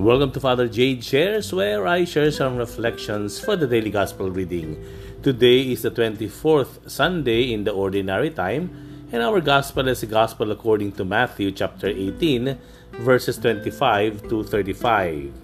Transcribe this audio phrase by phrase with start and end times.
[0.00, 4.80] Welcome to Father Jade Shares, where I share some reflections for the daily gospel reading.
[5.20, 8.72] Today is the 24th Sunday in the Ordinary Time,
[9.12, 12.56] and our gospel is the gospel according to Matthew chapter 18,
[13.04, 15.36] verses 25 to 35.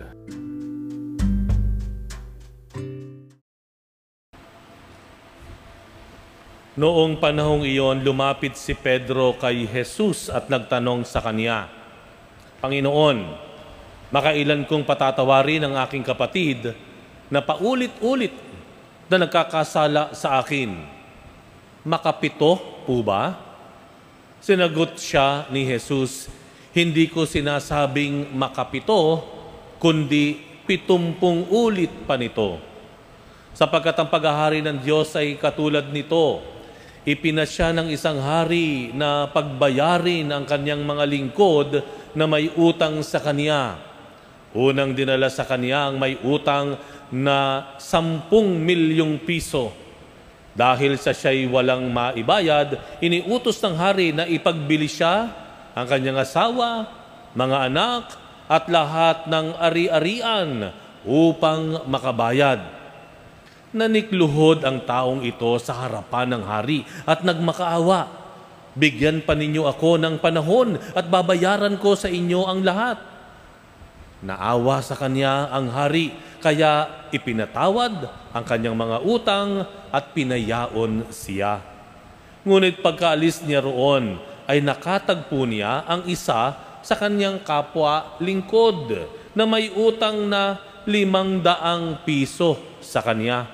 [6.80, 11.68] Noong panahong iyon, lumapit si Pedro kay Jesus at nagtanong sa kanya,
[12.64, 13.45] Panginoon,
[14.10, 16.74] makailan kong patatawarin ang aking kapatid
[17.26, 18.34] na paulit-ulit
[19.10, 20.74] na nagkakasala sa akin?
[21.86, 23.38] Makapito po ba?
[24.42, 26.30] Sinagot siya ni Jesus,
[26.76, 29.24] Hindi ko sinasabing makapito,
[29.80, 30.36] kundi
[30.68, 32.60] pitumpung ulit pa nito.
[33.56, 36.44] Sapagkat ang paghahari ng Diyos ay katulad nito,
[37.08, 41.70] ipinasya ng isang hari na pagbayarin ang kanyang mga lingkod
[42.12, 43.85] na may utang sa kanya.
[44.56, 46.80] Unang dinala sa kanya ang may utang
[47.12, 49.76] na sampung milyong piso.
[50.56, 55.28] Dahil sa siya'y walang maibayad, iniutos ng hari na ipagbili siya,
[55.76, 56.88] ang kanyang asawa,
[57.36, 58.04] mga anak,
[58.48, 60.72] at lahat ng ari-arian
[61.04, 62.76] upang makabayad
[63.76, 68.24] nanikluhod ang taong ito sa harapan ng hari at nagmakaawa.
[68.76, 73.15] Bigyan pa ninyo ako ng panahon at babayaran ko sa inyo ang lahat.
[74.26, 76.10] Naawa sa kanya ang hari,
[76.42, 79.62] kaya ipinatawad ang kanyang mga utang
[79.94, 81.62] at pinayaon siya.
[82.42, 84.18] Ngunit pagkaalis niya roon,
[84.50, 88.94] ay nakatagpo niya ang isa sa kanyang kapwa lingkod
[89.34, 93.46] na may utang na limang daang piso sa kanya.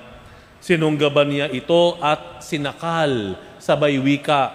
[0.61, 4.53] Sinunggaban niya ito at sinakal sabay wika,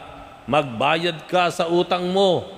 [0.50, 2.57] magbayad ka sa utang mo.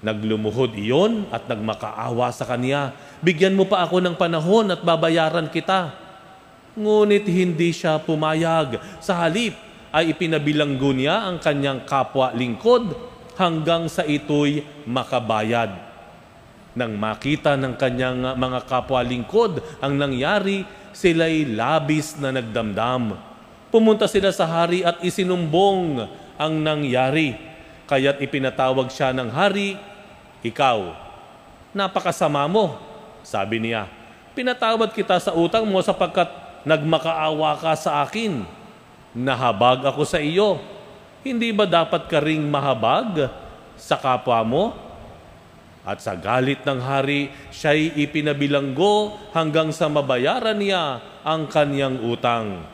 [0.00, 5.92] Naglumuhod iyon at nagmakaawa sa kanya, bigyan mo pa ako ng panahon at babayaran kita.
[6.72, 8.80] Ngunit hindi siya pumayag.
[9.04, 9.52] Sa halip
[9.92, 12.96] ay ipinabilanggo niya ang kanyang kapwa lingkod
[13.36, 15.76] hanggang sa ito'y makabayad.
[16.72, 20.64] Nang makita ng kanyang mga kapwa lingkod ang nangyari,
[20.96, 23.20] sila'y labis na nagdamdam.
[23.68, 26.08] Pumunta sila sa hari at isinumbong
[26.40, 27.36] ang nangyari.
[27.84, 29.74] Kaya't ipinatawag siya ng hari,
[30.40, 30.78] Ikaw,
[31.76, 32.80] napakasama mo,
[33.20, 33.84] sabi niya.
[34.32, 36.32] Pinatawad kita sa utang mo sapagkat
[36.64, 38.48] nagmakaawa ka sa akin.
[39.12, 40.56] Nahabag ako sa iyo.
[41.20, 43.28] Hindi ba dapat ka ring mahabag
[43.76, 44.64] sa kapwa mo?
[45.84, 52.64] At sa galit ng hari, siya'y ipinabilanggo hanggang sa mabayaran niya ang kanyang utang.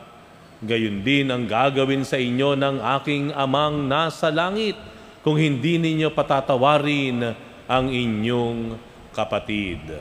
[0.63, 4.79] Gayun din ang gagawin sa inyo ng aking amang nasa langit
[5.19, 8.79] kung hindi ninyo patatawarin ang inyong
[9.11, 9.99] kapatid.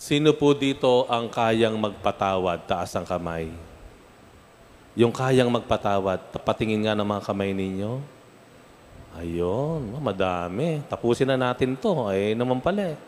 [0.00, 2.64] Sino po dito ang kayang magpatawad?
[2.66, 3.52] Taas ang kamay.
[4.98, 8.02] Yung kayang magpatawad, patingin nga ng mga kamay ninyo.
[9.20, 10.80] Ayun, madami.
[10.88, 12.08] Tapusin na natin to.
[12.08, 12.98] Ay naman pala eh.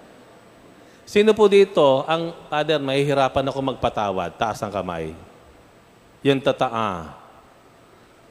[1.09, 4.31] Sino po dito, ang father, mahihirapan ako magpatawad?
[4.37, 5.17] Taas ang kamay.
[6.25, 7.24] Yung tataa.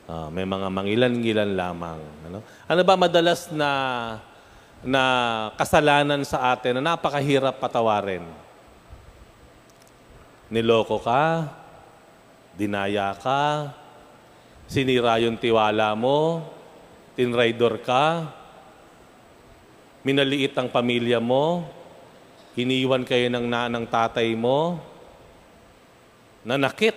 [0.04, 2.00] Ah, may mga mangilan-ngilan lamang.
[2.28, 2.44] Ano?
[2.44, 3.72] ano ba madalas na
[4.84, 5.04] na
[5.56, 8.28] kasalanan sa atin na napakahirap patawarin?
[10.52, 11.48] Niloko ka,
[12.60, 13.72] dinaya ka,
[14.68, 16.52] sinira yung tiwala mo,
[17.16, 18.28] tinraidor ka,
[20.04, 21.64] minaliit ang pamilya mo,
[22.60, 24.84] iniwan kayo ng nanang tatay mo,
[26.44, 26.94] nanakit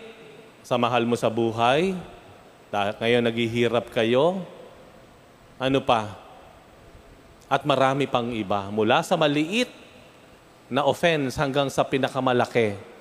[0.66, 1.94] sa mahal mo sa buhay,
[3.00, 4.44] ngayon naghihirap kayo,
[5.56, 6.16] ano pa?
[7.46, 9.70] At marami pang iba, mula sa maliit
[10.66, 12.96] na offense hanggang sa pinakamalaki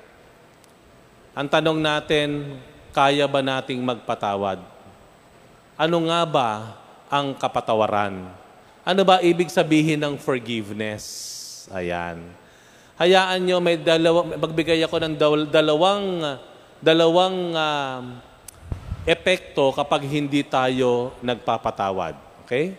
[1.36, 2.56] ang tanong natin,
[2.96, 4.56] kaya ba nating magpatawad?
[5.76, 6.50] Ano nga ba
[7.12, 8.32] ang kapatawaran?
[8.88, 11.04] Ano ba ibig sabihin ng forgiveness?
[11.76, 12.24] Ayan.
[12.96, 15.16] Hayaan nyo, may dalawa, magbigay ako ng
[15.52, 16.40] dalawang,
[16.80, 18.00] dalawang uh,
[19.06, 22.18] epekto kapag hindi tayo nagpapatawad.
[22.44, 22.76] Okay?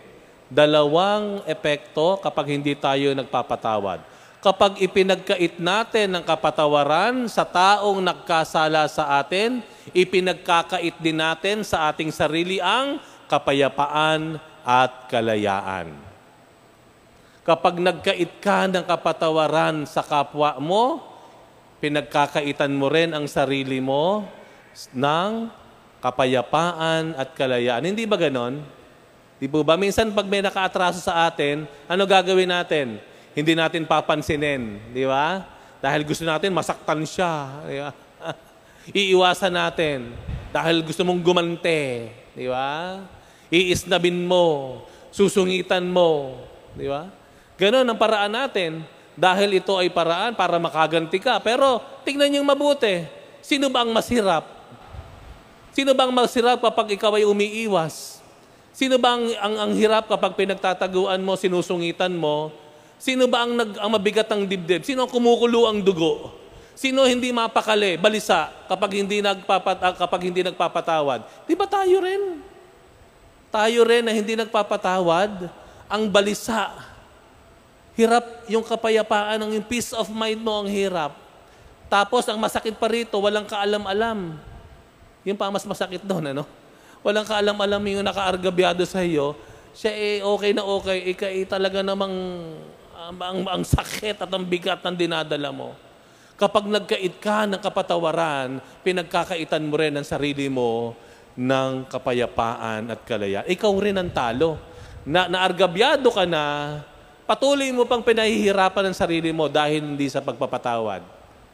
[0.47, 9.19] Dalawang epekto kapag hindi tayo nagpapatawad kapag ipinagkait natin ng kapatawaran sa taong nagkasala sa
[9.19, 9.59] atin,
[9.91, 15.91] ipinagkakait din natin sa ating sarili ang kapayapaan at kalayaan.
[17.43, 21.03] Kapag nagkait ka ng kapatawaran sa kapwa mo,
[21.83, 24.27] pinagkakaitan mo rin ang sarili mo
[24.95, 25.51] ng
[26.07, 27.83] kapayapaan at kalayaan.
[27.83, 28.63] Hindi ba ganon?
[29.37, 29.75] Di po ba?
[29.75, 32.97] Minsan pag may nakaatraso sa atin, ano gagawin natin?
[33.37, 34.81] Hindi natin papansinin.
[34.95, 35.45] Di ba?
[35.77, 37.61] Dahil gusto natin masaktan siya.
[37.69, 37.91] Di ba?
[38.97, 40.15] Iiwasan natin.
[40.49, 42.09] Dahil gusto mong gumante.
[42.33, 42.97] Di ba?
[43.53, 44.81] Iisnabin mo.
[45.13, 46.41] Susungitan mo.
[46.73, 47.05] Di ba?
[47.61, 48.81] Ganon ang paraan natin.
[49.13, 51.37] Dahil ito ay paraan para makaganti ka.
[51.45, 53.05] Pero tingnan niyong mabuti.
[53.45, 54.56] Sino ba ang masirap?
[55.77, 58.17] Sino bang masirap kapag ikaw ay umiiwas?
[58.73, 62.49] Sino ba ang, ang, ang hirap kapag pinagtataguan mo, sinusungitan mo?
[62.97, 64.81] Sino ba ang, nag, ang mabigat ng dibdib?
[64.81, 66.33] Sino ang kumukulo ang dugo?
[66.73, 71.45] Sino hindi mapakali, balisa kapag hindi nagpapat ah, kapag hindi nagpapatawad?
[71.45, 72.41] Di ba tayo rin?
[73.53, 75.45] Tayo rin na hindi nagpapatawad,
[75.85, 76.73] ang balisa.
[77.93, 81.13] Hirap yung kapayapaan, ang peace of mind mo ang hirap.
[81.85, 84.46] Tapos ang masakit pa rito, walang kaalam-alam.
[85.27, 86.47] Yung pa mas masakit doon, ano?
[87.05, 89.31] walang kaalam-alam yung nakaargabyado sa iyo,
[89.71, 92.13] siya eh okay na okay, ika eh, talaga namang
[92.91, 95.71] um, ang, ang sakit at ang bigat ng dinadala mo.
[96.37, 100.93] Kapag nagkait ka ng kapatawaran, pinagkakaitan mo rin ang sarili mo
[101.33, 103.41] ng kapayapaan at kalaya.
[103.47, 104.59] Ikaw rin ang talo.
[105.01, 106.77] Na, naargabyado ka na,
[107.25, 111.01] patuloy mo pang pinahihirapan ang sarili mo dahil hindi sa pagpapatawad.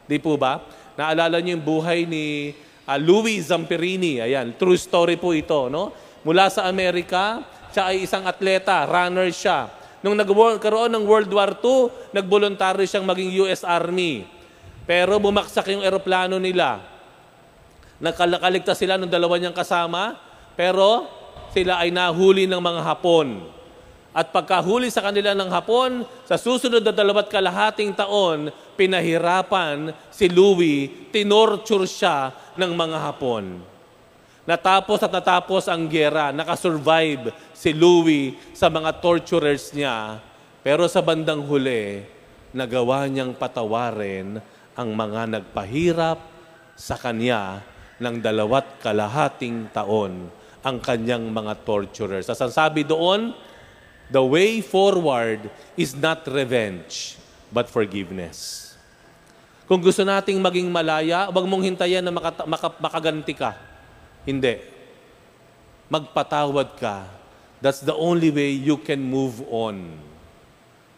[0.04, 0.60] Di po ba?
[1.00, 2.52] Naalala niyo yung buhay ni
[2.88, 4.20] uh, Louis Zamperini.
[4.20, 5.68] Ayan, true story po ito.
[5.68, 5.92] No?
[6.24, 9.68] Mula sa Amerika, siya ay isang atleta, runner siya.
[10.04, 14.28] Nung nagkaroon ng World War II, nagboluntaryo siyang maging US Army.
[14.84, 16.84] Pero bumaksak yung eroplano nila.
[18.04, 20.20] Nakalikaligtas sila ng dalawa niyang kasama,
[20.52, 21.08] pero
[21.56, 23.48] sila ay nahuli ng mga Hapon.
[24.14, 31.10] At pagkahuli sa kanila ng Hapon, sa susunod na dalawat kalahating taon, pinahirapan si Louis,
[31.10, 33.58] tinorture siya ng mga Hapon.
[34.46, 40.22] Natapos at natapos ang gera, nakasurvive si Louis sa mga torturers niya,
[40.62, 42.06] pero sa bandang huli,
[42.54, 44.38] nagawa niyang patawarin
[44.78, 46.22] ang mga nagpahirap
[46.78, 47.66] sa kanya
[47.98, 50.30] ng dalawat kalahating taon
[50.64, 52.30] ang kanyang mga torturers.
[52.30, 53.36] As sabi doon,
[54.12, 57.16] The way forward is not revenge,
[57.48, 58.64] but forgiveness.
[59.64, 63.56] Kung gusto nating maging malaya, huwag mong hintayan na maka, maka, makaganti ka.
[64.28, 64.60] Hindi.
[65.88, 67.08] Magpatawad ka.
[67.64, 69.96] That's the only way you can move on.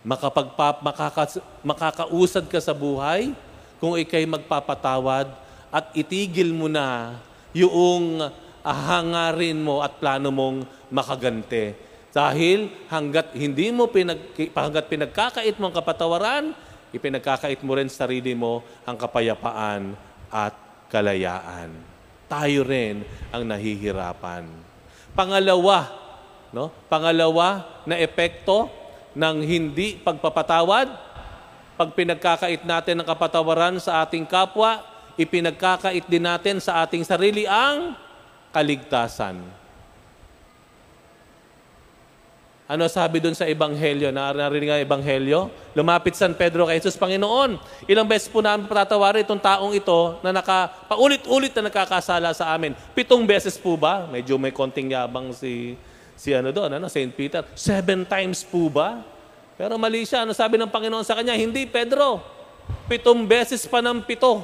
[0.03, 3.31] Makapagpa, makaka, makakausad ka sa buhay
[3.79, 5.31] kung ikay magpapatawad
[5.71, 7.19] at itigil mo na
[7.55, 8.19] yung
[8.67, 11.79] hangarin mo at plano mong makagante
[12.17, 16.57] dahil hanggat hindi mo pinag, hanggat pinagkakait mo ang kapatawaran,
[16.89, 19.93] ipinagkakait mo rin sarili mo ang kapayapaan
[20.33, 20.57] at
[20.89, 21.77] kalayaan.
[22.25, 24.49] Tayo rin ang nahihirapan.
[25.13, 25.93] Pangalawa,
[26.57, 26.73] no?
[26.89, 28.73] Pangalawa na epekto
[29.13, 30.89] ng hindi pagpapatawad,
[31.77, 34.81] pag pinagkakait natin ang kapatawaran sa ating kapwa,
[35.21, 37.93] ipinagkakait din natin sa ating sarili ang
[38.57, 39.66] kaligtasan.
[42.67, 44.11] Ano sabi doon sa Ebanghelyo?
[44.11, 45.55] Narinig nga Ebanghelyo?
[45.71, 50.35] Lumapit San Pedro kay Jesus, Panginoon, ilang beses po namin patatawarin itong taong ito na
[50.35, 52.75] naka, paulit-ulit na nakakasala sa amin.
[52.91, 54.11] Pitong beses po ba?
[54.11, 55.79] Medyo may konting yabang si,
[56.19, 57.15] si ano doon, ano, St.
[57.15, 57.47] Peter.
[57.55, 58.99] Seven times po ba?
[59.55, 60.27] Pero mali siya.
[60.27, 61.39] Ano sabi ng Panginoon sa kanya?
[61.39, 62.19] Hindi, Pedro.
[62.91, 64.43] Pitong beses pa ng pito.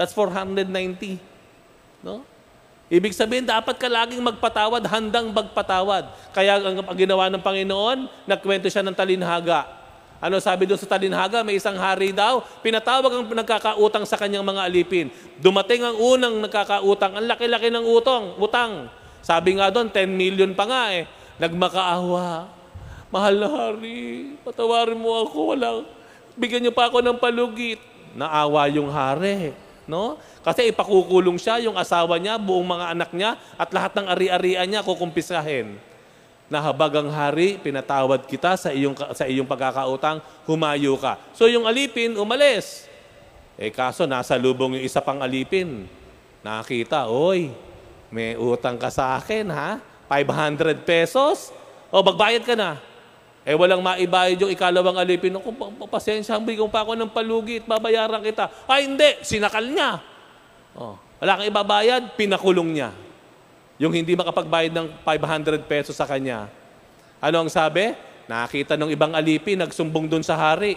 [0.00, 0.64] That's 490.
[2.00, 2.24] No?
[2.90, 6.10] Ibig sabihin, dapat ka laging magpatawad, handang magpatawad.
[6.34, 9.62] Kaya ang, ginawa ng Panginoon, nagkwento siya ng talinhaga.
[10.18, 11.46] Ano sabi doon sa talinhaga?
[11.46, 15.06] May isang hari daw, pinatawag ang nagkakautang sa kanyang mga alipin.
[15.38, 18.90] Dumating ang unang nagkakautang, ang laki-laki ng utong, utang.
[19.22, 21.06] Sabi nga doon, 10 million pa nga eh.
[21.38, 22.50] Nagmakaawa.
[23.14, 25.86] Mahal na hari, patawarin mo ako, wala.
[26.34, 27.78] Bigyan niyo pa ako ng palugit.
[28.18, 29.54] Naawa yung hari.
[29.90, 30.22] No?
[30.46, 34.86] Kasi ipakukulong siya, yung asawa niya, buong mga anak niya, at lahat ng ari-arian niya
[34.86, 35.74] kukumpisahin.
[36.46, 41.18] Nahabag ang hari, pinatawad kita sa iyong, sa iyong pagkakautang, humayo ka.
[41.34, 42.86] So yung alipin, umalis.
[43.58, 45.90] Eh kaso, nasa lubong yung isa pang alipin.
[46.46, 47.50] Nakita, oy,
[48.10, 49.78] may utang ka sa akin, ha?
[50.10, 51.54] 500 pesos?
[51.90, 52.82] O, magbayad ka na.
[53.40, 55.32] Eh, walang maibayad yung ikalawang alipin.
[55.32, 55.48] Ako,
[55.88, 58.52] pasensya, bigyan pa ako ng palugit, babayaran kita.
[58.68, 59.96] Ay, hindi, sinakal niya.
[60.76, 62.90] Oh, wala kang ibabayad, pinakulong niya.
[63.80, 66.52] Yung hindi makapagbayad ng 500 pesos sa kanya.
[67.16, 67.96] Ano ang sabi?
[68.28, 70.76] Nakita ng ibang alipin, nagsumbong doon sa hari.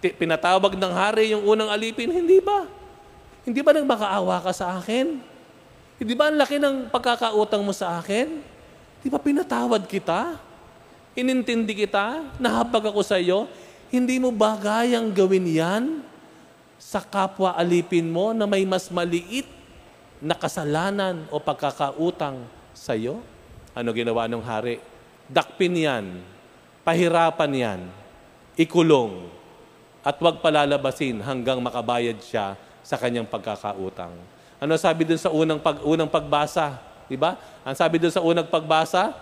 [0.00, 2.66] Pinatawag ng hari yung unang alipin, hindi ba?
[3.44, 5.20] Hindi ba nagmakaawa ka sa akin?
[6.00, 8.40] Hindi ba ang laki ng pagkakautang mo sa akin?
[9.04, 10.51] Di ba pinatawad kita?
[11.12, 12.24] Inintindi kita?
[12.40, 13.44] Nahabag ako sa iyo?
[13.92, 15.84] Hindi mo bagayang gawin yan
[16.80, 19.44] sa kapwa alipin mo na may mas maliit
[20.24, 22.40] na kasalanan o pagkakautang
[22.72, 23.20] sa iyo?
[23.76, 24.80] Ano ginawa ng hari?
[25.28, 26.24] Dakpin yan,
[26.80, 27.80] pahirapan yan,
[28.56, 29.28] ikulong,
[30.00, 34.16] at huwag palalabasin hanggang makabayad siya sa kanyang pagkakautang.
[34.56, 36.80] Ano sabi dun sa unang, pag, unang pagbasa?
[37.06, 37.36] Di ba?
[37.62, 39.12] Ang sabi dun sa unang pagbasa,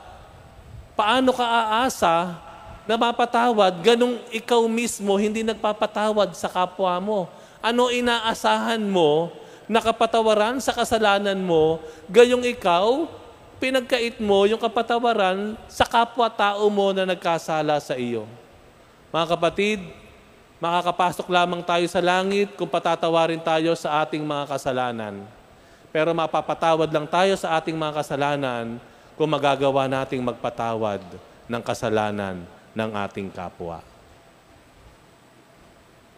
[1.00, 2.36] paano ka aasa
[2.84, 7.20] na mapatawad ganong ikaw mismo hindi nagpapatawad sa kapwa mo?
[7.64, 9.32] Ano inaasahan mo
[9.64, 11.80] na kapatawaran sa kasalanan mo,
[12.12, 13.08] gayong ikaw,
[13.56, 18.28] pinagkait mo yung kapatawaran sa kapwa-tao mo na nagkasala sa iyo.
[19.08, 19.80] Mga kapatid,
[20.60, 25.24] makakapasok lamang tayo sa langit kung patatawarin tayo sa ating mga kasalanan.
[25.88, 28.89] Pero mapapatawad lang tayo sa ating mga kasalanan
[29.20, 31.04] kung magagawa nating magpatawad
[31.44, 32.40] ng kasalanan
[32.72, 33.84] ng ating kapwa.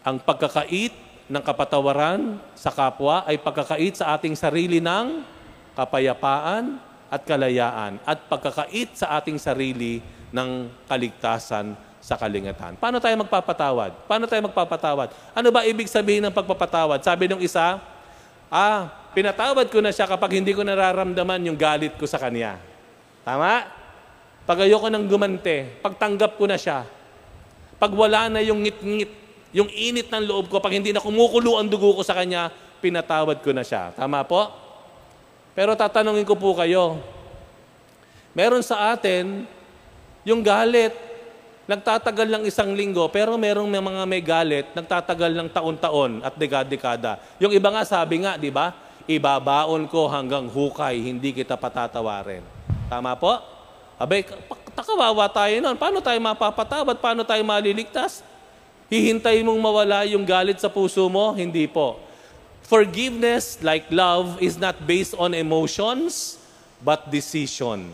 [0.07, 0.95] Ang pagkakait
[1.27, 5.27] ng kapatawaran sa kapwa ay pagkakait sa ating sarili ng
[5.75, 6.79] kapayapaan
[7.11, 9.99] at kalayaan at pagkakait sa ating sarili
[10.31, 12.79] ng kaligtasan sa kalingatan.
[12.79, 14.07] Paano tayo magpapatawad?
[14.07, 15.11] Paano tayo magpapatawad?
[15.35, 17.03] Ano ba ibig sabihin ng pagpapatawad?
[17.03, 17.83] Sabi nung isa,
[18.47, 22.71] ah, pinatawad ko na siya kapag hindi ko nararamdaman yung galit ko sa kanya.
[23.23, 23.67] Tama?
[24.43, 26.83] Pag ayoko nang gumante, pagtanggap ko na siya.
[27.79, 31.69] Pag wala na yung ngit-ngit yung init ng loob ko, pag hindi na kumukulo ang
[31.69, 32.49] dugo ko sa Kanya,
[32.81, 33.93] pinatawad ko na siya.
[33.93, 34.49] Tama po?
[35.53, 36.97] Pero tatanungin ko po kayo,
[38.33, 39.45] meron sa atin,
[40.25, 40.97] yung galit,
[41.69, 47.21] nagtatagal lang isang linggo, pero merong may mga may galit, nagtatagal ng taon-taon at dekada-dekada.
[47.37, 48.73] Yung iba nga sabi nga, di ba?
[49.05, 52.41] Ibabaon ko hanggang hukay, hindi kita patatawarin.
[52.93, 53.33] Tama po?
[53.97, 54.21] Abay,
[54.77, 55.81] takawawa tayo nun.
[55.81, 57.01] Paano tayo mapapatawad?
[57.01, 58.21] Paano tayo maliligtas?
[58.93, 61.33] Hihintay mong mawala yung galit sa puso mo?
[61.33, 61.97] Hindi po.
[62.69, 66.37] Forgiveness, like love, is not based on emotions,
[66.85, 67.89] but decision.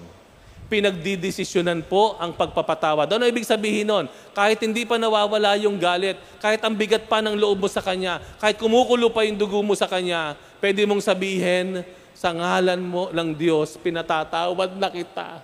[0.67, 3.07] Pinagdidesisyonan po ang pagpapatawad.
[3.07, 4.11] Ano ibig sabihin nun?
[4.35, 8.19] Kahit hindi pa nawawala yung galit, kahit ang bigat pa ng loob mo sa Kanya,
[8.43, 11.87] kahit kumukulo pa yung dugo mo sa Kanya, pwede mong sabihin,
[12.19, 15.39] sa ngalan mo ng Diyos, pinatatawad na kita.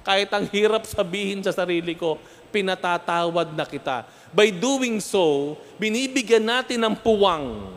[0.00, 2.16] Kahit ang hirap sabihin sa sarili ko,
[2.48, 4.08] pinatatawad na kita.
[4.32, 7.76] By doing so, binibigyan natin ng puwang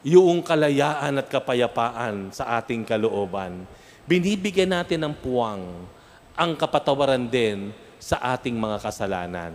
[0.00, 3.68] yung kalayaan at kapayapaan sa ating kalooban.
[4.08, 5.84] Binibigyan natin ng puwang
[6.32, 9.52] ang kapatawaran din sa ating mga kasalanan.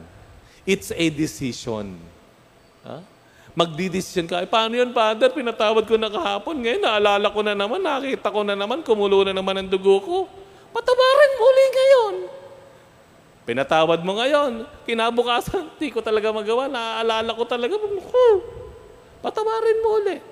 [0.62, 1.98] It's a decision.
[2.86, 3.02] Ha?
[3.60, 5.36] Magdidesisyon ka, eh, paano yun, Father?
[5.36, 6.64] Pinatawad ko na kahapon.
[6.64, 10.18] Ngayon, naalala ko na naman, nakita ko na naman, kumulo na naman ang dugo ko.
[10.72, 12.16] Patawarin mo ulit ngayon.
[13.44, 14.64] Pinatawad mo ngayon.
[14.88, 16.72] Kinabukasan, di ko talaga magawa.
[16.72, 17.76] Naaalala ko talaga.
[19.20, 20.24] Patawarin mo ulit.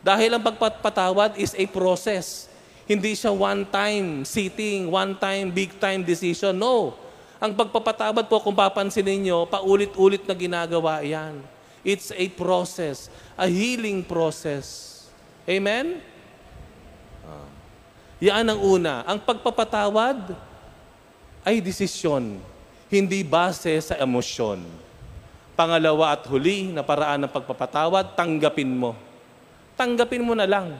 [0.00, 2.48] Dahil ang pagpapatawad is a process.
[2.88, 6.56] Hindi siya one-time sitting, one-time, big-time decision.
[6.56, 6.96] No.
[7.36, 11.59] Ang pagpapatawad po, kung papansin ninyo, paulit-ulit na ginagawa yan.
[11.80, 14.98] It's a process, a healing process.
[15.48, 16.04] Amen?
[17.24, 17.48] Ah.
[18.20, 19.00] Yan ang una.
[19.08, 20.36] Ang pagpapatawad
[21.40, 22.36] ay desisyon
[22.90, 24.66] hindi base sa emosyon.
[25.54, 28.98] Pangalawa at huli na paraan ng pagpapatawad, tanggapin mo.
[29.78, 30.74] Tanggapin mo na lang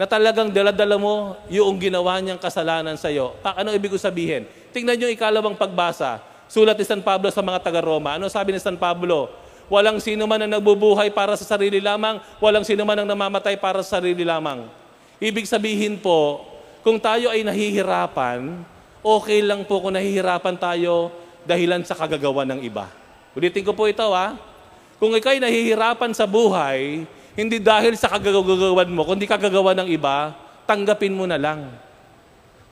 [0.00, 3.36] na talagang daladala mo yung ginawa niyang kasalanan sa iyo.
[3.44, 4.48] Ano ibig sabihin?
[4.72, 6.24] Tingnan niyo ikalawang pagbasa.
[6.50, 8.16] Sulat ni San Pablo sa mga taga-Roma.
[8.16, 9.30] Ano sabi ni San Pablo?
[9.70, 13.86] Walang sino man ang nagbubuhay para sa sarili lamang, walang sino man ang namamatay para
[13.86, 14.66] sa sarili lamang.
[15.22, 16.42] Ibig sabihin po,
[16.82, 18.66] kung tayo ay nahihirapan,
[18.98, 21.14] okay lang po kung nahihirapan tayo
[21.46, 22.90] dahilan sa kagagawa ng iba.
[23.38, 24.34] Ulitin ko po ito ha.
[24.98, 27.06] Kung ikaw'y nahihirapan sa buhay,
[27.38, 30.34] hindi dahil sa kagagawan mo, kundi kagagawa ng iba,
[30.66, 31.70] tanggapin mo na lang.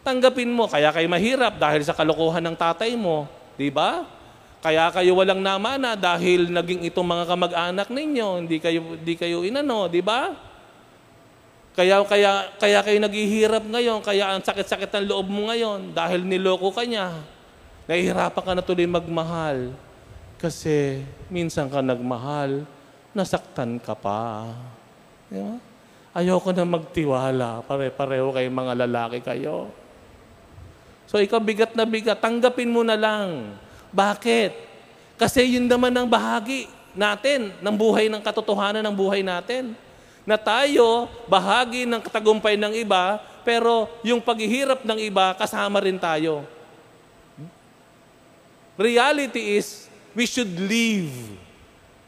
[0.02, 3.31] Tanggapin mo, kaya kayo mahirap dahil sa kalokohan ng tatay mo.
[3.55, 4.17] Di ba?
[4.59, 9.87] Kaya kayo walang namana dahil naging itong mga kamag-anak ninyo, hindi kayo, hindi kayo inano,
[9.87, 10.35] di ba?
[11.79, 16.75] Kaya, kaya, kaya kayo naghihirap ngayon, kaya ang sakit-sakit ng loob mo ngayon dahil niloko
[16.75, 17.23] ka niya.
[17.87, 19.71] Nahihirapan ka na tuloy magmahal.
[20.43, 22.67] Kasi minsan ka nagmahal,
[23.15, 24.50] nasaktan ka pa.
[25.31, 25.55] Di ba?
[26.19, 27.62] Ayoko na magtiwala.
[27.62, 29.71] Pare-pareho kayong mga lalaki kayo.
[31.07, 33.55] So ikaw bigat na bigat, tanggapin mo na lang.
[33.92, 34.52] Bakit?
[35.18, 39.75] Kasi yun naman ang bahagi natin ng buhay ng katotohanan ng buhay natin
[40.28, 43.16] na tayo bahagi ng katagumpay ng iba,
[43.49, 46.45] pero yung paghihirap ng iba, kasama rin tayo.
[48.76, 51.11] Reality is, we should live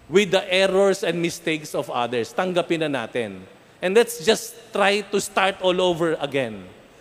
[0.06, 2.30] with the errors and mistakes of others.
[2.30, 3.42] Tanggapin na natin.
[3.80, 6.60] And let's just try to start all over again.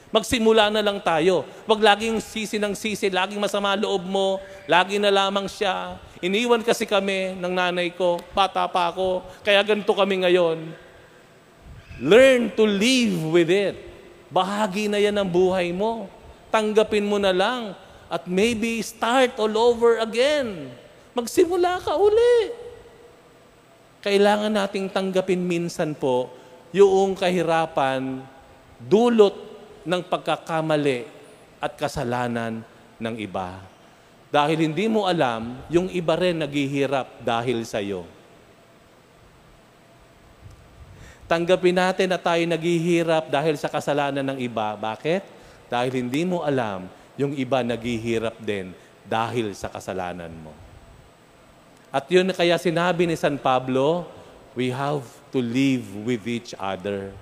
[0.10, 1.46] Magsimula na lang tayo.
[1.70, 6.02] Huwag laging sisi ng sisi, laging masama loob mo, lagi na lamang siya.
[6.18, 10.74] Iniwan kasi kami ng nanay ko, bata pa ako, kaya ganito kami ngayon.
[12.02, 13.78] Learn to live with it.
[14.34, 16.10] Bahagi na yan ng buhay mo.
[16.50, 17.78] Tanggapin mo na lang
[18.10, 20.74] at maybe start all over again.
[21.14, 22.50] Magsimula ka uli.
[24.02, 26.34] Kailangan nating tanggapin minsan po
[26.74, 28.24] yung kahirapan
[28.80, 29.49] dulot
[29.86, 31.08] ng pagkakamali
[31.60, 32.64] at kasalanan
[33.00, 33.60] ng iba.
[34.30, 38.06] Dahil hindi mo alam, yung iba rin naghihirap dahil sa iyo.
[41.30, 44.74] Tanggapin natin na tayo naghihirap dahil sa kasalanan ng iba.
[44.74, 45.22] Bakit?
[45.70, 48.74] Dahil hindi mo alam, yung iba naghihirap din
[49.06, 50.54] dahil sa kasalanan mo.
[51.90, 54.06] At yun kaya sinabi ni San Pablo,
[54.54, 57.14] we have to live with each other.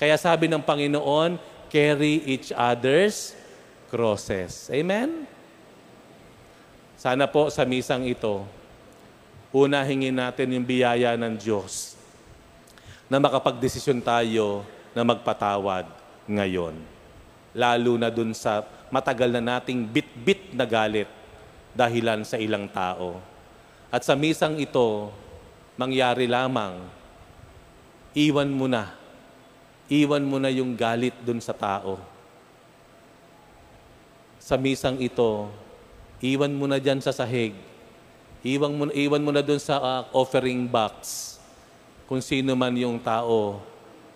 [0.00, 1.40] Kaya sabi ng Panginoon,
[1.70, 3.38] carry each other's
[3.88, 4.68] crosses.
[4.74, 5.24] Amen?
[7.00, 8.44] Sana po sa misang ito,
[9.54, 11.96] una hingin natin yung biyaya ng Diyos
[13.08, 15.88] na makapagdesisyon tayo na magpatawad
[16.28, 16.76] ngayon.
[17.56, 18.62] Lalo na dun sa
[18.92, 21.08] matagal na nating bit-bit na galit
[21.74, 23.18] dahilan sa ilang tao.
[23.90, 25.10] At sa misang ito,
[25.74, 26.78] mangyari lamang,
[28.14, 28.99] iwan mo na
[29.90, 31.98] iwan mo na yung galit dun sa tao.
[34.38, 35.50] Sa misang ito,
[36.22, 37.50] iwan mo na dyan sa sahig.
[38.46, 41.36] Iwan mo, iwan mo na dun sa uh, offering box.
[42.06, 43.58] Kung sino man yung tao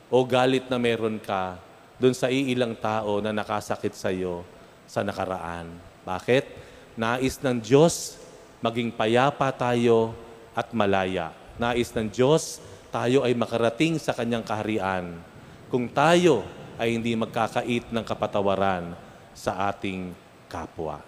[0.07, 1.59] o galit na meron ka
[1.99, 4.47] dun sa iilang tao na nakasakit sa iyo
[4.87, 5.75] sa nakaraan.
[6.07, 6.47] Bakit?
[6.95, 8.15] Nais ng Diyos
[8.63, 10.15] maging payapa tayo
[10.55, 11.35] at malaya.
[11.59, 12.63] Nais ng Diyos
[12.95, 15.34] tayo ay makarating sa kanyang kaharian
[15.75, 16.47] kung tayo
[16.79, 18.95] ay hindi magkakait ng kapatawaran
[19.35, 20.15] sa ating
[20.47, 21.03] kapwa.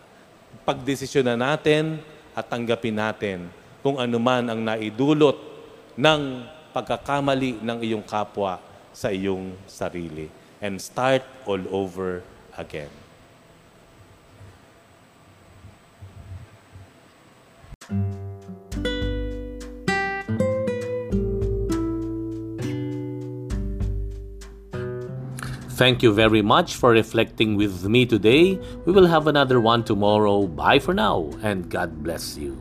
[0.67, 2.03] Pagdesisyon na natin
[2.35, 3.47] at tanggapin natin
[3.79, 5.39] kung anuman ang naidulot
[5.95, 8.59] ng pagkakamali ng iyong kapwa
[8.91, 10.27] sa iyong sarili.
[10.59, 12.27] And start all over
[12.59, 13.06] again.
[25.77, 28.59] Thank you very much for reflecting with me today.
[28.87, 30.47] We will have another one tomorrow.
[30.47, 32.57] Bye for now, and God bless you.